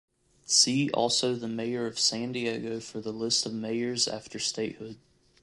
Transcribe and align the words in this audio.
See 0.47 0.89
also 0.89 1.35
the 1.35 1.47
mayor 1.47 1.85
of 1.85 1.99
San 1.99 2.31
Diego 2.31 2.79
for 2.79 2.99
the 3.01 3.13
list 3.13 3.45
of 3.45 3.53
mayors 3.53 4.07
after 4.07 4.39
statehood. 4.39 4.97